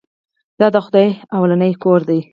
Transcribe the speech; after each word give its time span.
دا 0.59 0.67
د 0.73 0.77
خدای 0.85 1.07
لومړنی 1.31 1.73
کور 1.83 2.01
دی. 2.09 2.19